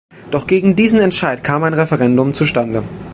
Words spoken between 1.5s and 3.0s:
ein Referendum zustande.